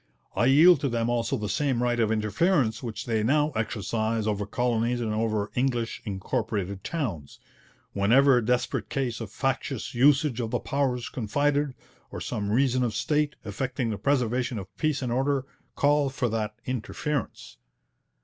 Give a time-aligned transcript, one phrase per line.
[0.35, 4.47] I yield to them also the same right of interference which they now exercise over
[4.47, 7.39] colonies and over English incorporated towns;
[7.93, 11.75] whenever a desperate case of factious usage of the powers confided,
[12.09, 15.45] or some reason of state, affecting the preservation of peace and order,
[15.75, 17.57] call for that interference.'